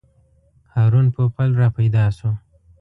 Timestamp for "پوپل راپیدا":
1.15-2.05